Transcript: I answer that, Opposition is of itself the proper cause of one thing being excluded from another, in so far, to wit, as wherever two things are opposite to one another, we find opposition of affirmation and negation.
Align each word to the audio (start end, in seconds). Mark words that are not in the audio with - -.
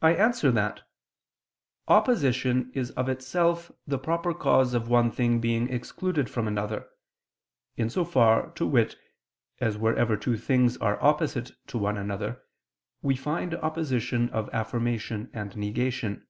I 0.00 0.14
answer 0.14 0.50
that, 0.52 0.84
Opposition 1.86 2.72
is 2.74 2.92
of 2.92 3.10
itself 3.10 3.70
the 3.86 3.98
proper 3.98 4.32
cause 4.32 4.72
of 4.72 4.88
one 4.88 5.10
thing 5.10 5.38
being 5.38 5.68
excluded 5.68 6.30
from 6.30 6.48
another, 6.48 6.88
in 7.76 7.90
so 7.90 8.06
far, 8.06 8.52
to 8.52 8.66
wit, 8.66 8.96
as 9.60 9.76
wherever 9.76 10.16
two 10.16 10.38
things 10.38 10.78
are 10.78 10.98
opposite 11.04 11.50
to 11.66 11.76
one 11.76 11.98
another, 11.98 12.42
we 13.02 13.14
find 13.14 13.54
opposition 13.56 14.30
of 14.30 14.48
affirmation 14.48 15.28
and 15.34 15.58
negation. 15.58 16.26